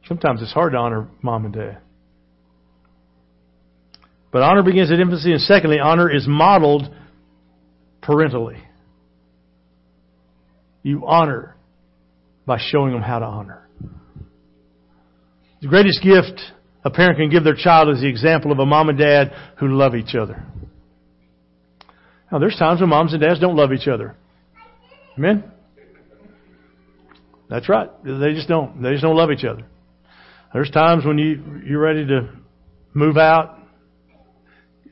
[0.08, 1.78] Sometimes it's hard to honor mom and dad.
[4.32, 6.88] But honor begins at infancy, and secondly, honor is modeled
[8.00, 8.56] parentally.
[10.82, 11.56] You honor
[12.46, 13.68] by showing them how to honor.
[15.60, 16.40] The greatest gift
[16.84, 19.68] a parent can give their child is the example of a mom and dad who
[19.68, 20.42] love each other.
[22.32, 24.14] Now, there's times when moms and dads don't love each other.
[25.18, 25.44] Amen?
[27.50, 27.90] That's right.
[28.04, 28.82] They just don't.
[28.82, 29.64] They just don't love each other.
[30.52, 32.30] There's times when you you're ready to
[32.94, 33.58] move out.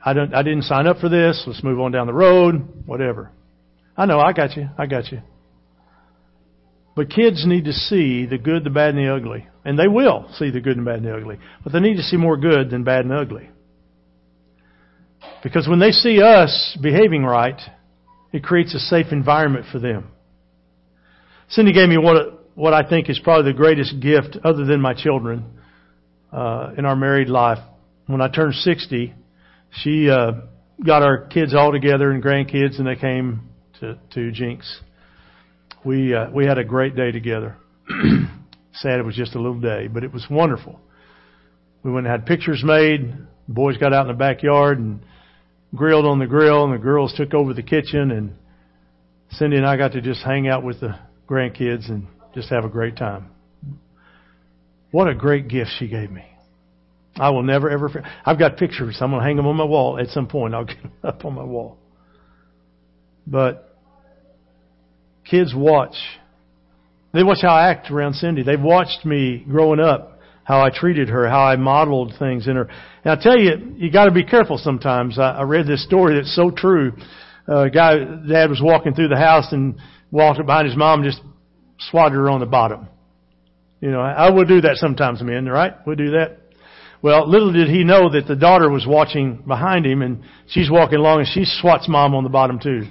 [0.05, 1.43] I don't I didn't sign up for this.
[1.47, 3.31] Let's move on down the road, whatever.
[3.97, 4.69] I know, I got you.
[4.77, 5.23] I got you.
[6.95, 9.47] But kids need to see the good, the bad, and the ugly.
[9.65, 11.39] And they will see the good and bad and the ugly.
[11.63, 13.51] But they need to see more good than bad and ugly.
[15.43, 17.61] Because when they see us behaving right,
[18.33, 20.09] it creates a safe environment for them.
[21.49, 24.95] Cindy gave me what, what I think is probably the greatest gift other than my
[24.95, 25.45] children
[26.33, 27.59] uh, in our married life.
[28.07, 29.15] When I turned 60,
[29.83, 30.33] she uh,
[30.85, 34.81] got our kids all together and grandkids, and they came to, to Jenks.
[35.85, 37.57] We uh, we had a great day together.
[38.73, 40.81] Sad it was just a little day, but it was wonderful.
[41.83, 43.13] We went and had pictures made.
[43.49, 45.01] The boys got out in the backyard and
[45.75, 48.35] grilled on the grill, and the girls took over the kitchen, and
[49.33, 52.69] Cindy and I got to just hang out with the grandkids and just have a
[52.69, 53.31] great time.
[54.91, 56.25] What a great gift she gave me.
[57.17, 58.05] I will never ever.
[58.27, 58.99] I've got pictures.
[59.01, 60.55] I'm going to hang them on my wall at some point.
[60.55, 61.79] I'll get them up on my wall.
[63.27, 63.75] But
[65.29, 65.97] kids watch.
[67.15, 68.43] They watch how I act around Cindy.
[68.43, 72.69] They've watched me growing up, how I treated her, how I modeled things in her.
[73.03, 75.19] And I tell you, you got to be careful sometimes.
[75.19, 76.93] I, I read this story that's so true.
[77.49, 79.77] Uh, a guy, dad was walking through the house and
[80.11, 81.23] walked behind his mom, just
[81.79, 82.89] swatted her on the bottom.
[83.81, 85.75] You know, I would do that sometimes, men, right?
[85.87, 86.39] We'll do that.
[87.03, 90.99] Well, little did he know that the daughter was watching behind him and she's walking
[90.99, 92.85] along and she swats mom on the bottom too.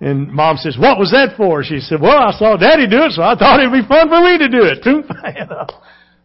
[0.00, 1.62] And mom says, what was that for?
[1.62, 4.20] She said, well, I saw daddy do it, so I thought it'd be fun for
[4.20, 4.82] me to do it.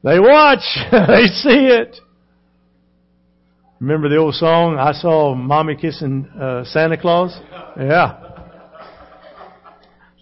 [0.04, 0.66] they watch.
[0.92, 1.98] they see it.
[3.80, 7.40] Remember the old song, I saw mommy kissing uh, Santa Claus?
[7.80, 8.18] Yeah.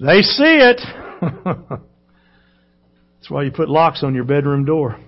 [0.01, 1.04] They see it.
[1.45, 4.99] That's why you put locks on your bedroom door.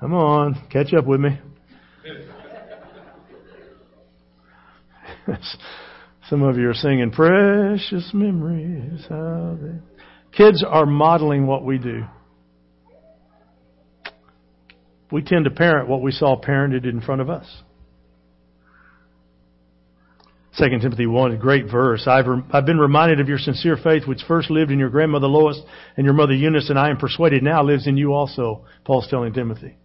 [0.00, 1.38] Come on, catch up with me.
[6.28, 9.04] Some of you are singing precious memories.
[9.08, 9.78] How they...
[10.36, 12.04] Kids are modeling what we do.
[15.10, 17.46] We tend to parent what we saw parented in front of us.
[20.58, 22.06] 2 Timothy 1, a great verse.
[22.06, 25.58] I've, I've been reminded of your sincere faith, which first lived in your grandmother Lois
[25.96, 29.32] and your mother Eunice, and I am persuaded now lives in you also, Paul's telling
[29.32, 29.78] Timothy.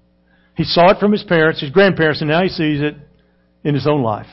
[0.55, 2.95] He saw it from his parents, his grandparents, and now he sees it
[3.63, 4.27] in his own life.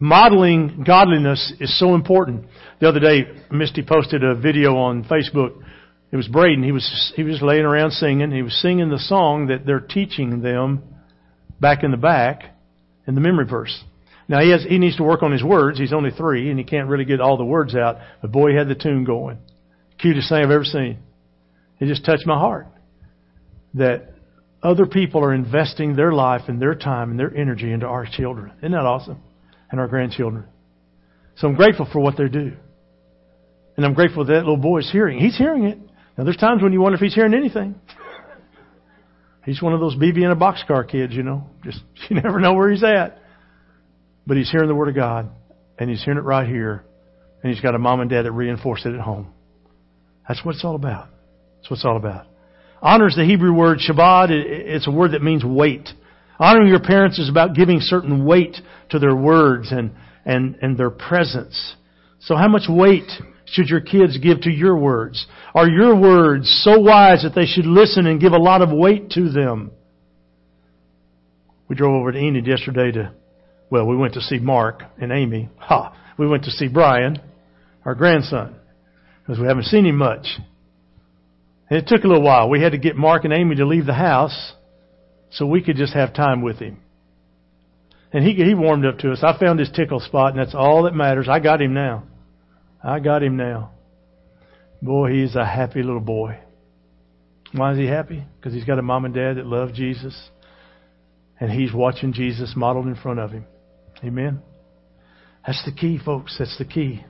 [0.00, 2.46] Modeling godliness is so important.
[2.80, 5.62] The other day, Misty posted a video on Facebook.
[6.10, 6.64] It was Braden.
[6.64, 8.32] He was he was laying around singing.
[8.32, 10.82] He was singing the song that they're teaching them
[11.60, 12.51] back in the back
[13.06, 13.82] in the memory verse.
[14.28, 15.78] Now he has he needs to work on his words.
[15.78, 17.96] He's only three and he can't really get all the words out.
[18.20, 19.38] But boy, he had the tune going.
[20.00, 20.98] Cutest thing I've ever seen.
[21.80, 22.66] It just touched my heart
[23.74, 24.12] that
[24.62, 28.52] other people are investing their life and their time and their energy into our children.
[28.58, 29.20] Isn't that awesome?
[29.70, 30.44] And our grandchildren.
[31.36, 32.52] So I'm grateful for what they do.
[33.76, 35.18] And I'm grateful that, that little boy is hearing.
[35.18, 35.78] He's hearing it.
[36.16, 37.74] Now there's times when you wonder if he's hearing anything.
[39.44, 41.44] He's one of those BB in a boxcar kids, you know.
[41.64, 43.18] Just you never know where he's at.
[44.26, 45.30] But he's hearing the Word of God.
[45.78, 46.84] And he's hearing it right here.
[47.42, 49.32] And he's got a mom and dad that reinforce it at home.
[50.28, 51.08] That's what it's all about.
[51.56, 52.26] That's what it's all about.
[52.80, 54.30] Honor is the Hebrew word Shabbat.
[54.30, 55.88] It's a word that means weight.
[56.38, 58.56] Honoring your parents is about giving certain weight
[58.90, 59.92] to their words and,
[60.24, 61.76] and, and their presence.
[62.20, 63.10] So how much weight
[63.52, 65.26] should your kids give to your words?
[65.54, 69.10] Are your words so wise that they should listen and give a lot of weight
[69.10, 69.72] to them?
[71.68, 73.12] We drove over to Enid yesterday to,
[73.68, 75.50] well, we went to see Mark and Amy.
[75.58, 75.94] Ha!
[76.16, 77.20] We went to see Brian,
[77.84, 78.56] our grandson,
[79.20, 80.26] because we haven't seen him much.
[81.68, 82.48] And it took a little while.
[82.48, 84.54] We had to get Mark and Amy to leave the house
[85.30, 86.78] so we could just have time with him.
[88.14, 89.22] And he, he warmed up to us.
[89.22, 91.28] I found his tickle spot, and that's all that matters.
[91.28, 92.04] I got him now.
[92.82, 93.70] I got him now.
[94.80, 96.38] Boy, he's a happy little boy.
[97.52, 98.24] Why is he happy?
[98.36, 100.30] Because he's got a mom and dad that love Jesus,
[101.38, 103.44] and he's watching Jesus modeled in front of him.
[104.02, 104.42] Amen?
[105.46, 106.36] That's the key, folks.
[106.38, 107.04] That's the key.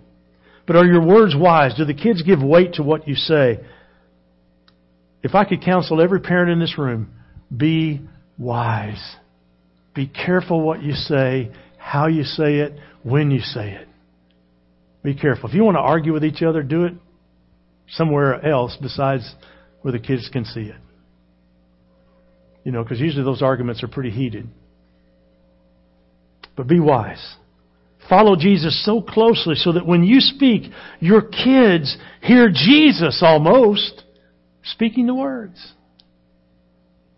[0.67, 1.75] But are your words wise?
[1.77, 3.61] Do the kids give weight to what you say?
[5.23, 7.11] If I could counsel every parent in this room,
[7.55, 8.01] be
[8.39, 9.17] wise.
[9.95, 13.89] Be careful what you say, how you say it, when you say it.
[15.03, 15.49] Be careful.
[15.49, 16.95] If you want to argue with each other, do it
[17.89, 19.35] somewhere else besides
[19.81, 20.77] where the kids can see it.
[22.65, 24.47] You know, because usually those arguments are pretty heated.
[26.57, 27.37] But be wise.
[28.09, 34.05] Follow Jesus so closely so that when you speak, your kids hear Jesus almost
[34.65, 35.73] speaking the words.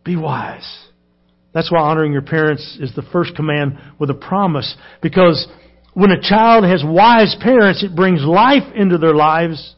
[0.04, 0.84] Be wise.
[1.52, 4.74] That's why honoring your parents is the first command with a promise.
[5.00, 5.46] Because
[5.94, 9.74] when a child has wise parents, it brings life into their lives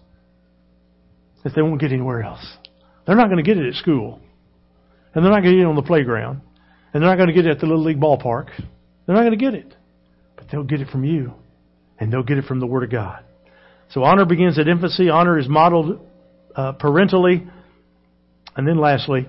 [1.44, 2.44] that they won't get anywhere else.
[3.06, 4.20] They're not going to get it at school.
[5.14, 6.40] and they're not going to get it on the playground,
[6.92, 8.48] and they're not going to get it at the Little League ballpark.
[8.56, 9.74] They're not going to get it.
[10.34, 11.34] But they'll get it from you,
[11.98, 13.22] and they'll get it from the Word of God.
[13.90, 15.08] So honor begins at infancy.
[15.08, 16.00] Honor is modeled
[16.54, 17.46] uh, parentally.
[18.56, 19.28] And then lastly,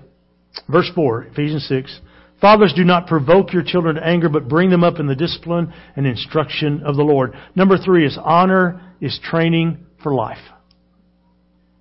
[0.68, 2.00] verse 4, Ephesians 6.
[2.40, 5.72] Fathers, do not provoke your children to anger, but bring them up in the discipline
[5.96, 7.34] and instruction of the Lord.
[7.56, 10.38] Number three is honor is training for life.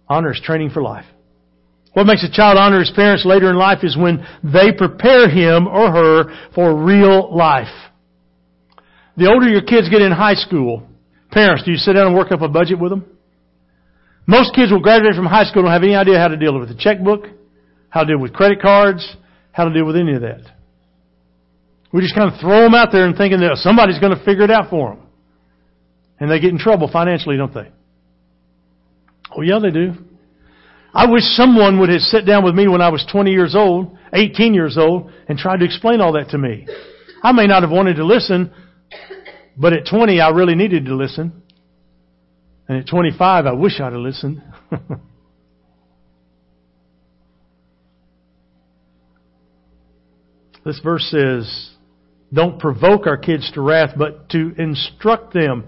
[0.07, 1.05] Honor is training for life.
[1.93, 5.67] What makes a child honor his parents later in life is when they prepare him
[5.67, 7.73] or her for real life.
[9.15, 10.87] The older your kids get in high school,
[11.31, 13.05] parents, do you sit down and work up a budget with them?
[14.27, 16.59] Most kids will graduate from high school and don't have any idea how to deal
[16.59, 17.25] with a checkbook,
[17.89, 19.15] how to deal with credit cards,
[19.57, 20.41] how to deal with any of that.
[21.91, 24.43] We just kind of throw them out there and thinking that somebody's going to figure
[24.43, 25.07] it out for them.
[26.19, 27.71] And they get in trouble financially, don't they?
[29.35, 29.93] Oh yeah, they do.
[30.93, 33.97] I wish someone would have sat down with me when I was 20 years old,
[34.13, 36.67] 18 years old, and tried to explain all that to me.
[37.23, 38.53] I may not have wanted to listen,
[39.57, 41.41] but at 20 I really needed to listen.
[42.69, 44.43] And at 25 I wish I'd have listened.
[50.67, 51.71] this verse says,
[52.34, 55.65] don't provoke our kids to wrath, but to instruct them.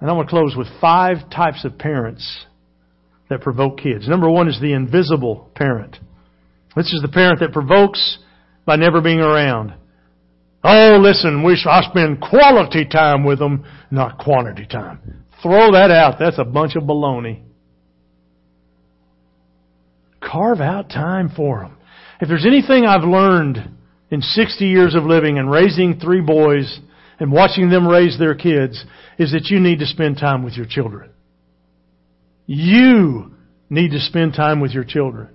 [0.00, 2.46] And I want to close with five types of parents
[3.30, 4.08] that provoke kids.
[4.08, 5.96] Number one is the invisible parent.
[6.74, 8.18] This is the parent that provokes
[8.64, 9.72] by never being around.
[10.64, 15.24] Oh, listen, we I spend quality time with them, not quantity time.
[15.42, 16.16] Throw that out.
[16.18, 17.42] That's a bunch of baloney.
[20.20, 21.76] Carve out time for them.
[22.20, 23.75] If there's anything I've learned
[24.10, 26.80] in 60 years of living and raising three boys
[27.18, 28.84] and watching them raise their kids,
[29.18, 31.10] is that you need to spend time with your children.
[32.46, 33.32] You
[33.70, 35.30] need to spend time with your children.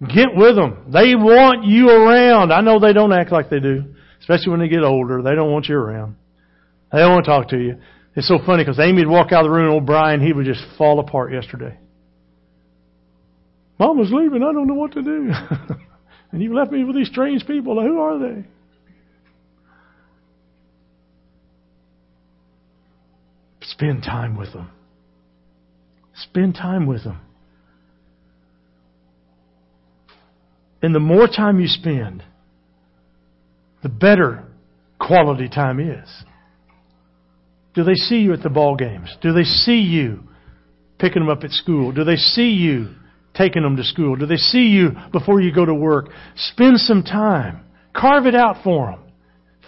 [0.00, 0.90] Get with them.
[0.92, 2.52] They want you around.
[2.52, 3.84] I know they don't act like they do,
[4.20, 5.20] especially when they get older.
[5.22, 6.16] They don't want you around.
[6.90, 7.80] They don't want to talk to you.
[8.16, 10.46] It's so funny because Amy'd walk out of the room and old Brian, he would
[10.46, 11.78] just fall apart yesterday.
[13.78, 14.42] Mom was leaving.
[14.42, 15.30] I don't know what to do.
[16.32, 17.80] and you've left me with these strange people.
[17.80, 18.44] Who are they?
[23.62, 24.70] Spend time with them.
[26.14, 27.20] Spend time with them.
[30.82, 32.22] And the more time you spend,
[33.82, 34.44] the better
[34.98, 36.08] quality time is.
[37.74, 39.14] Do they see you at the ball games?
[39.22, 40.20] Do they see you
[40.98, 41.92] picking them up at school?
[41.92, 42.94] Do they see you
[43.40, 44.16] taking them to school?
[44.16, 46.10] Do they see you before you go to work?
[46.36, 47.64] Spend some time.
[47.96, 49.00] Carve it out for them.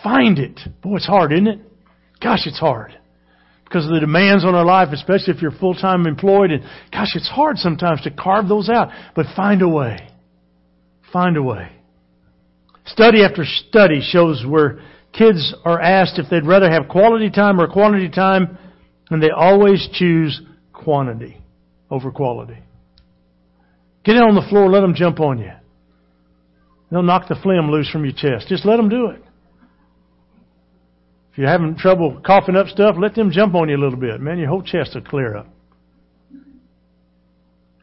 [0.02, 0.61] Find it.
[0.82, 1.61] Boy, it's hard, isn't it?
[2.20, 2.92] Gosh, it's hard
[3.64, 6.50] because of the demands on our life, especially if you're full time employed.
[6.50, 9.96] And gosh, it's hard sometimes to carve those out, but find a way.
[11.12, 11.72] Find a way.
[12.85, 14.80] Study after study shows where
[15.12, 18.58] kids are asked if they'd rather have quality time or quantity time,
[19.11, 21.38] and they always choose quantity
[21.90, 22.58] over quality.
[24.04, 25.52] Get it on the floor, let them jump on you.
[26.90, 28.48] They'll knock the phlegm loose from your chest.
[28.48, 29.22] Just let them do it.
[31.32, 34.20] If you're having trouble coughing up stuff, let them jump on you a little bit.
[34.20, 35.46] Man, your whole chest will clear up.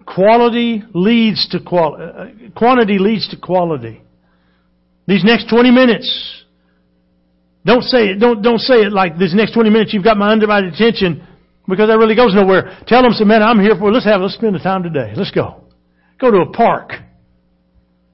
[0.05, 2.03] Quality leads to quality.
[2.03, 4.01] Uh, uh, quantity leads to quality.
[5.08, 6.43] These next 20 minutes,
[7.65, 10.32] don't say it, don't, don't say it like these next 20 minutes you've got my
[10.32, 11.25] undivided attention
[11.67, 12.77] because that really goes nowhere.
[12.88, 15.13] Tell them, say, man, I'm here for, let's have, let's spend the time today.
[15.15, 15.68] Let's go.
[16.19, 16.91] Go to a park.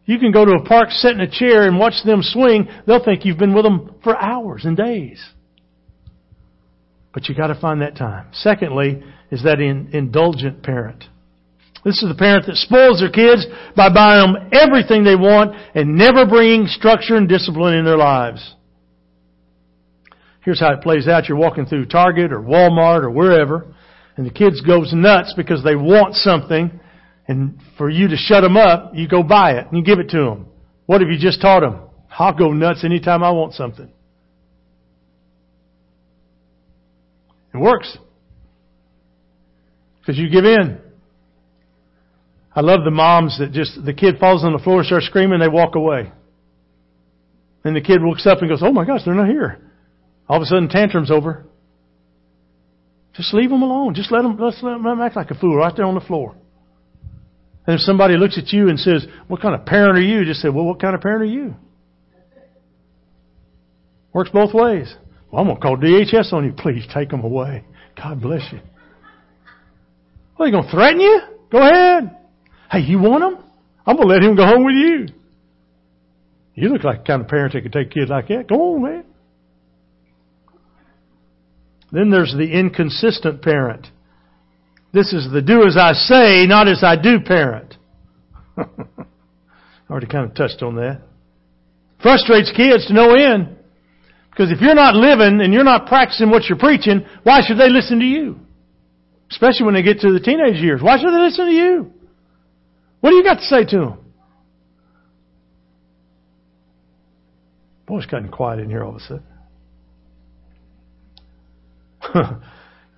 [0.06, 2.68] You can go to a park, sit in a chair, and watch them swing.
[2.86, 5.24] They'll think you've been with them for hours and days.
[7.14, 8.28] But you got to find that time.
[8.34, 11.06] Secondly, is that in, indulgent parent.
[11.84, 15.96] This is the parent that spoils their kids by buying them everything they want and
[15.96, 18.56] never bringing structure and discipline in their lives.
[20.42, 21.28] Here's how it plays out.
[21.28, 23.74] You're walking through Target or Walmart or wherever,
[24.18, 26.80] and the kids goes nuts because they want something,
[27.28, 30.10] and for you to shut them up, you go buy it and you give it
[30.10, 30.48] to them.
[30.86, 31.82] What have you just taught them?
[32.18, 33.92] I'll go nuts anytime I want something.
[37.54, 37.98] It works.
[40.00, 40.80] Because you give in.
[42.54, 45.48] I love the moms that just, the kid falls on the floor starts screaming, they
[45.48, 46.12] walk away.
[47.64, 49.62] And the kid looks up and goes, oh my gosh, they're not here.
[50.30, 51.46] All of a sudden tantrum's over.
[53.16, 53.96] Just leave them alone.
[53.96, 56.36] Just let them, let's let them act like a fool right there on the floor.
[57.68, 60.26] And if somebody looks at you and says, What kind of parent are you?
[60.26, 61.56] Just say, Well, what kind of parent are you?
[64.14, 64.94] Works both ways.
[65.32, 66.54] Well, I'm going to call DHS on you.
[66.54, 67.66] Please take them away.
[67.98, 68.60] God bless you.
[70.38, 71.22] Well, they going to threaten you?
[71.52, 72.16] Go ahead.
[72.72, 73.44] Hey, you want them?
[73.86, 75.08] I'm going to let him go home with you.
[76.54, 78.48] You look like the kind of parent that could take kids like that.
[78.48, 79.04] Go on, man.
[81.92, 83.88] Then there's the inconsistent parent.
[84.96, 87.76] This is the do as I say, not as I do parent.
[88.58, 88.64] I
[89.90, 91.02] already kind of touched on that.
[92.02, 93.58] Frustrates kids to no end.
[94.30, 97.68] Because if you're not living and you're not practicing what you're preaching, why should they
[97.68, 98.40] listen to you?
[99.30, 100.82] Especially when they get to the teenage years.
[100.82, 101.92] Why should they listen to you?
[103.02, 103.98] What do you got to say to them?
[107.86, 109.24] Boy, it's gotten quiet in here all of a sudden.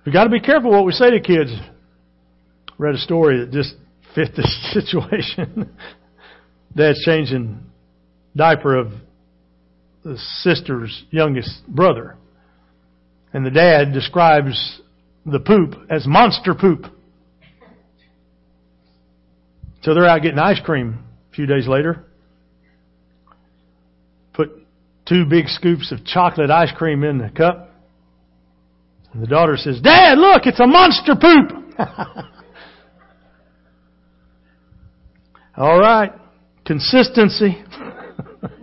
[0.06, 1.50] We've got to be careful what we say to kids.
[2.78, 3.74] Read a story that just
[4.14, 5.74] fit this situation.
[6.76, 7.58] Dad's changing
[8.36, 8.92] diaper of
[10.04, 12.16] the sister's youngest brother.
[13.32, 14.80] And the dad describes
[15.26, 16.86] the poop as monster poop.
[19.82, 22.04] So they're out getting ice cream a few days later.
[24.32, 24.50] Put
[25.06, 27.70] two big scoops of chocolate ice cream in the cup.
[29.12, 31.78] And the daughter says, Dad, look, it's a monster poop.
[35.58, 36.12] All right.
[36.64, 37.64] Consistency.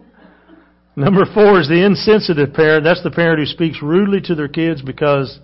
[0.95, 2.85] Number four is the insensitive parent.
[2.85, 5.37] That's the parent who speaks rudely to their kids because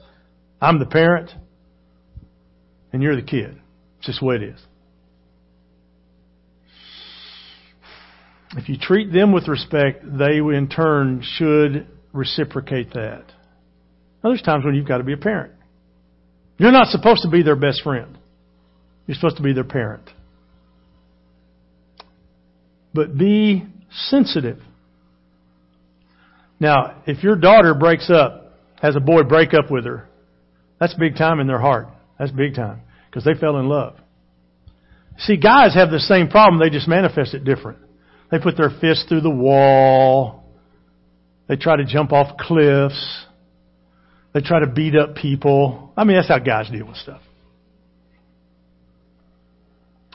[0.62, 1.32] I'm the parent
[2.94, 3.60] and you're the kid.
[3.98, 4.62] It's just the way it is.
[8.56, 13.24] If you treat them with respect, they in turn should reciprocate that.
[14.24, 15.54] Now, there's times when you've got to be a parent.
[16.58, 18.18] You're not supposed to be their best friend.
[19.06, 20.10] You're supposed to be their parent.
[22.94, 24.60] But be sensitive.
[26.60, 30.08] Now, if your daughter breaks up, has a boy break up with her,
[30.80, 31.88] that's big time in their heart.
[32.20, 32.82] That's big time.
[33.10, 33.96] Because they fell in love.
[35.20, 37.80] See, guys have the same problem, they just manifest it different.
[38.32, 40.44] They put their fists through the wall.
[41.48, 43.26] They try to jump off cliffs.
[44.34, 45.92] They try to beat up people.
[45.98, 47.22] I mean, that's how guys deal with stuff.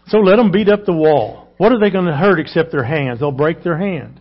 [0.08, 1.45] So let them beat up the wall.
[1.56, 3.20] What are they going to hurt except their hands?
[3.20, 4.20] They'll break their hand.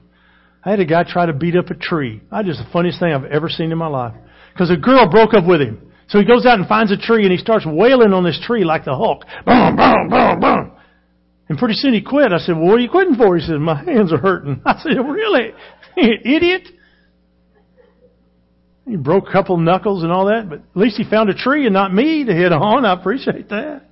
[0.63, 2.21] I had a guy try to beat up a tree.
[2.31, 4.13] I just the funniest thing I've ever seen in my life.
[4.53, 5.91] Because a girl broke up with him.
[6.07, 8.63] So he goes out and finds a tree and he starts wailing on this tree
[8.63, 9.25] like the Hulk.
[9.45, 10.71] Boom, boom, boom, boom.
[11.49, 12.31] And pretty soon he quit.
[12.31, 13.35] I said, well, what are you quitting for?
[13.37, 14.61] He said, my hands are hurting.
[14.65, 15.53] I said, really?
[15.97, 16.67] Idiot?
[18.87, 21.65] He broke a couple knuckles and all that, but at least he found a tree
[21.65, 22.85] and not me to hit on.
[22.85, 23.83] I appreciate that.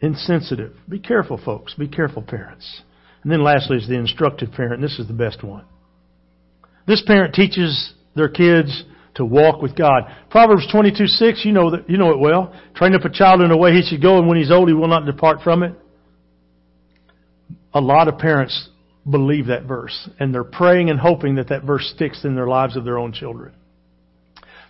[0.00, 0.72] Insensitive.
[0.88, 1.74] Be careful, folks.
[1.74, 2.82] Be careful, parents.
[3.22, 4.82] And then lastly is the instructive parent.
[4.82, 5.64] This is the best one.
[6.86, 8.84] This parent teaches their kids
[9.16, 10.04] to walk with God.
[10.30, 12.54] Proverbs 22, 6, you know that, you know it well.
[12.74, 14.74] Train up a child in the way he should go, and when he's old, he
[14.74, 15.74] will not depart from it.
[17.72, 18.68] A lot of parents
[19.08, 22.76] believe that verse, and they're praying and hoping that that verse sticks in their lives
[22.76, 23.54] of their own children.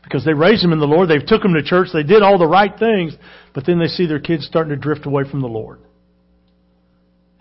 [0.06, 2.38] Because they raised them in the Lord, they've took them to church, they did all
[2.38, 3.16] the right things,
[3.52, 5.80] but then they see their kids starting to drift away from the Lord.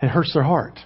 [0.02, 0.80] It hurts their heart.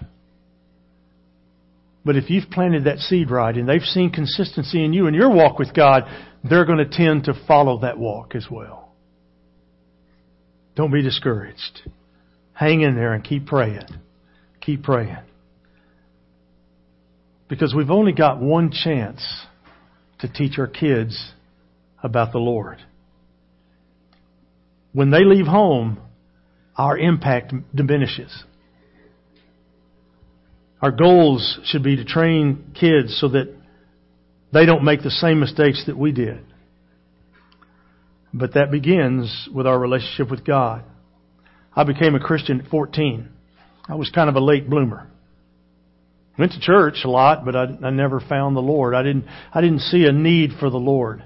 [2.04, 5.30] But if you've planted that seed right and they've seen consistency in you and your
[5.30, 6.04] walk with God,
[6.44, 8.92] they're going to tend to follow that walk as well.
[10.76, 11.80] Don't be discouraged.
[12.52, 13.86] Hang in there and keep praying.
[14.60, 15.16] Keep praying.
[17.48, 19.22] Because we've only got one chance
[20.18, 21.32] to teach our kids
[22.02, 22.78] about the Lord.
[24.92, 26.00] When they leave home,
[26.76, 28.44] our impact diminishes.
[30.82, 33.54] Our goals should be to train kids so that
[34.52, 36.40] they don't make the same mistakes that we did.
[38.32, 40.84] But that begins with our relationship with God.
[41.74, 43.28] I became a Christian at 14.
[43.88, 45.08] I was kind of a late bloomer.
[46.38, 48.94] Went to church a lot, but I, I never found the Lord.
[48.94, 51.22] I didn't, I didn't see a need for the Lord.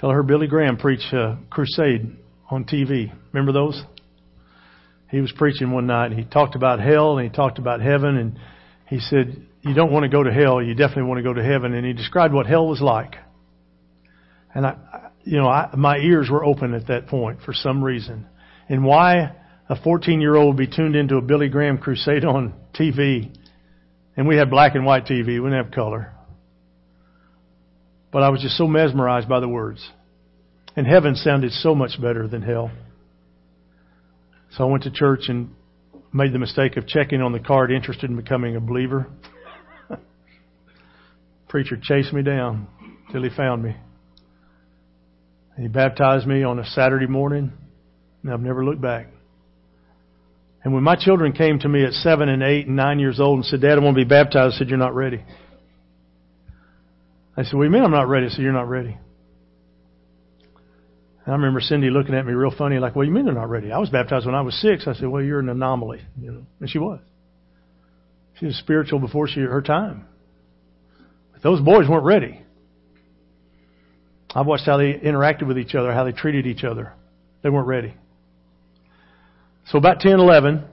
[0.00, 2.16] Till I heard Billy Graham preach a crusade
[2.50, 3.12] on TV.
[3.32, 3.82] Remember those?
[5.14, 8.16] he was preaching one night and he talked about hell and he talked about heaven
[8.16, 8.38] and
[8.88, 11.42] he said, you don't want to go to hell, you definitely want to go to
[11.42, 11.72] heaven.
[11.72, 13.14] And he described what hell was like.
[14.52, 14.76] And I,
[15.22, 18.26] you know, I, my ears were open at that point for some reason.
[18.68, 19.36] And why
[19.68, 23.32] a 14 year old would be tuned into a Billy Graham crusade on TV.
[24.16, 26.13] And we had black and white TV, we didn't have color.
[28.14, 29.84] But I was just so mesmerized by the words.
[30.76, 32.70] And heaven sounded so much better than hell.
[34.52, 35.50] So I went to church and
[36.12, 39.08] made the mistake of checking on the card interested in becoming a believer.
[41.48, 42.68] Preacher chased me down
[43.10, 43.74] till he found me.
[45.58, 47.52] He baptized me on a Saturday morning,
[48.22, 49.08] and I've never looked back.
[50.62, 53.38] And when my children came to me at seven and eight and nine years old
[53.38, 55.24] and said, Dad, I want to be baptized, I said, You're not ready.
[57.36, 58.28] I said, What do you mean I'm not ready?
[58.28, 58.96] Said, You're not ready.
[61.24, 63.34] And I remember Cindy looking at me real funny, like, What do you mean they're
[63.34, 63.72] not ready?
[63.72, 64.86] I was baptized when I was six.
[64.86, 66.02] I said, Well, you're an anomaly.
[66.20, 67.00] You know, and she was.
[68.38, 70.06] She was spiritual before she her time.
[71.32, 72.40] But those boys weren't ready.
[74.34, 76.92] I've watched how they interacted with each other, how they treated each other.
[77.42, 77.94] They weren't ready.
[79.66, 80.64] So about 10, 11,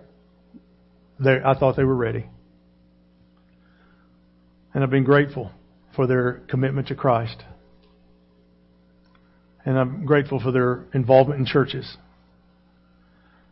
[1.24, 2.26] I thought they were ready.
[4.74, 5.52] And I've been grateful
[5.96, 7.44] for their commitment to Christ.
[9.66, 11.98] And I'm grateful for their involvement in churches.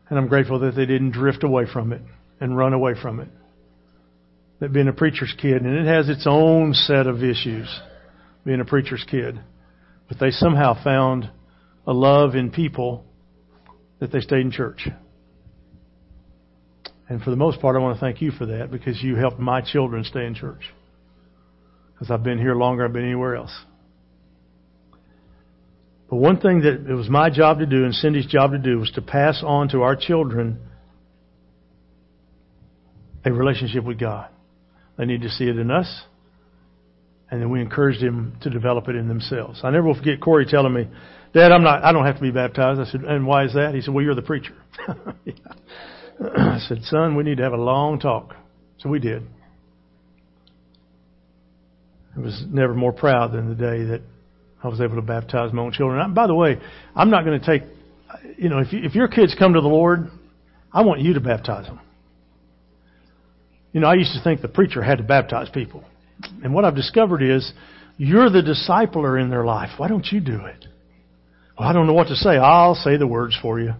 [0.09, 2.01] And I'm grateful that they didn't drift away from it
[2.39, 3.29] and run away from it.
[4.59, 7.67] That being a preacher's kid, and it has its own set of issues,
[8.43, 9.39] being a preacher's kid.
[10.07, 11.29] But they somehow found
[11.85, 13.05] a love in people
[13.99, 14.87] that they stayed in church.
[17.07, 19.39] And for the most part, I want to thank you for that because you helped
[19.39, 20.61] my children stay in church.
[21.99, 23.51] Because I've been here longer than I've been anywhere else.
[26.09, 28.79] But one thing that it was my job to do and Cindy's job to do
[28.79, 30.59] was to pass on to our children
[33.25, 34.29] a relationship with God.
[34.97, 36.03] They need to see it in us,
[37.29, 39.59] and then we encouraged them to develop it in themselves.
[39.63, 40.87] I never will forget Corey telling me,
[41.33, 41.83] "Dad, I'm not.
[41.83, 44.03] I don't have to be baptized." I said, "And why is that?" He said, "Well,
[44.03, 44.55] you're the preacher."
[46.21, 48.35] I said, Son, we need to have a long talk.
[48.79, 49.23] So we did.
[52.15, 54.01] I was never more proud than the day that
[54.63, 56.13] I was able to baptize my own children.
[56.13, 56.57] By the way,
[56.95, 57.67] I'm not going to take,
[58.37, 60.09] you know, if, you, if your kids come to the Lord,
[60.71, 61.79] I want you to baptize them.
[63.71, 65.83] You know, I used to think the preacher had to baptize people.
[66.43, 67.53] And what I've discovered is
[67.97, 69.69] you're the discipler in their life.
[69.77, 70.65] Why don't you do it?
[71.57, 72.31] Well, I don't know what to say.
[72.31, 73.73] I'll say the words for you.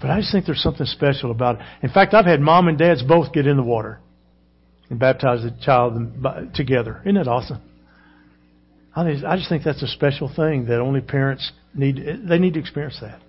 [0.00, 1.62] But I just think there's something special about it.
[1.82, 4.00] In fact, I've had mom and dads both get in the water
[4.90, 5.94] and baptize the child
[6.54, 7.00] together.
[7.04, 7.60] Isn't that awesome?
[8.96, 11.96] I just think that's a special thing that only parents need.
[12.28, 13.20] They need to experience that.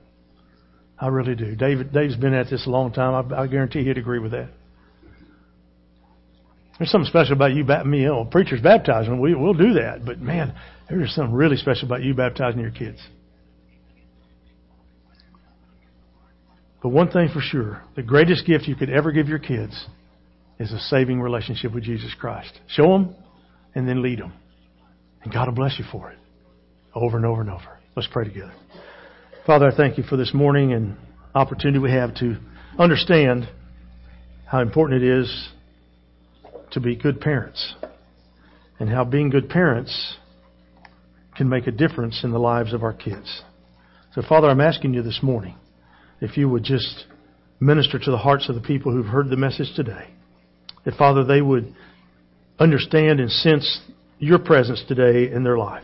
[1.00, 1.56] I really do.
[1.56, 3.34] David, Dave's been at this a long time.
[3.34, 4.50] I, I guarantee he'd agree with that.
[6.78, 9.20] There's something special about you, me, you know, preachers baptizing.
[9.20, 10.06] We, we'll do that.
[10.06, 10.54] But man,
[10.90, 13.00] there's something really special about you baptizing your kids.
[16.84, 19.88] But one thing for sure, the greatest gift you could ever give your kids
[20.60, 22.60] is a saving relationship with Jesus Christ.
[22.68, 23.16] Show them
[23.74, 24.34] and then lead them.
[25.24, 26.18] And God will bless you for it.
[26.94, 27.80] Over and over and over.
[27.96, 28.54] Let's pray together.
[29.46, 30.98] Father, I thank you for this morning and
[31.34, 32.38] opportunity we have to
[32.80, 33.50] understand
[34.46, 35.50] how important it is
[36.72, 37.76] to be good parents
[38.80, 40.18] and how being good parents
[41.36, 43.44] can make a difference in the lives of our kids.
[44.14, 45.56] So, Father, I'm asking you this morning
[46.22, 47.06] if you would just
[47.60, 50.08] minister to the hearts of the people who've heard the message today.
[50.86, 51.76] That, Father, they would
[52.60, 53.82] understand and sense
[54.20, 55.84] your presence today in their life.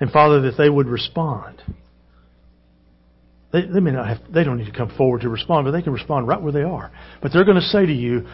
[0.00, 1.62] And, Father, that they would respond.
[3.52, 5.82] They, they may not have, they don't need to come forward to respond, but they
[5.82, 6.90] can respond right where they are.
[7.22, 8.26] But they're going to say to you,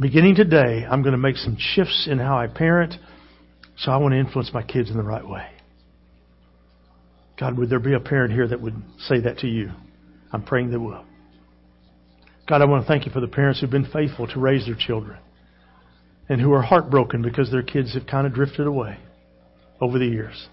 [0.00, 2.94] beginning today, I'm going to make some shifts in how I parent,
[3.78, 5.46] so I want to influence my kids in the right way.
[7.38, 9.70] God, would there be a parent here that would say that to you?
[10.32, 11.04] I'm praying they will.
[12.48, 14.74] God, I want to thank you for the parents who've been faithful to raise their
[14.74, 15.18] children
[16.30, 18.98] and who are heartbroken because their kids have kind of drifted away
[19.80, 20.48] over the years.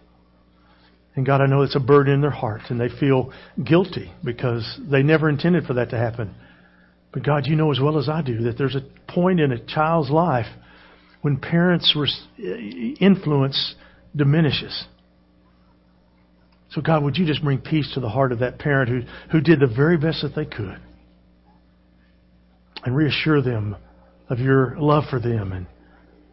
[1.16, 3.32] And God, I know it's a burden in their heart and they feel
[3.64, 6.36] guilty because they never intended for that to happen.
[7.14, 9.66] But God, you know as well as I do that there's a point in a
[9.66, 10.48] child's life
[11.22, 11.96] when parents'
[13.00, 13.76] influence
[14.14, 14.86] diminishes.
[16.72, 19.40] So, God, would you just bring peace to the heart of that parent who, who
[19.40, 20.78] did the very best that they could?
[22.86, 23.76] And reassure them
[24.30, 25.66] of your love for them and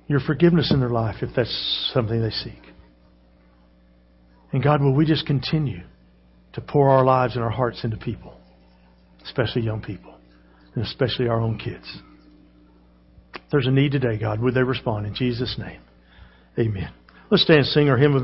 [0.07, 2.61] your forgiveness in their life if that's something they seek.
[4.53, 5.83] And God, will we just continue
[6.53, 8.35] to pour our lives and our hearts into people,
[9.25, 10.15] especially young people,
[10.75, 11.91] and especially our own kids?
[13.35, 15.81] If there's a need today, God, would they respond in Jesus' name?
[16.59, 16.93] Amen.
[17.31, 18.21] Let's stand and sing our hymn of